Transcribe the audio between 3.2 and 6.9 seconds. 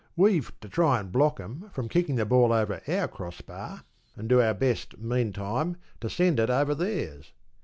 bar, and do our best, meantime, to send it over